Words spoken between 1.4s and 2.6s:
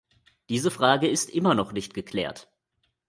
noch nicht geklärt.